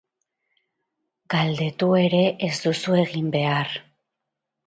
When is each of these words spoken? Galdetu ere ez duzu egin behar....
Galdetu 1.33 1.89
ere 2.05 2.21
ez 2.49 2.53
duzu 2.63 2.97
egin 3.03 3.31
behar.... 3.37 3.77